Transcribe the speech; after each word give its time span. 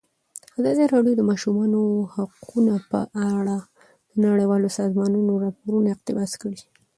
ازادي 0.59 0.85
راډیو 0.93 1.13
د 1.17 1.17
د 1.19 1.21
ماشومانو 1.29 1.81
حقونه 2.15 2.75
په 2.91 2.99
اړه 3.35 3.57
د 4.11 4.13
نړیوالو 4.27 4.67
سازمانونو 4.79 5.31
راپورونه 5.43 5.87
اقتباس 5.91 6.31
کړي. 6.41 6.59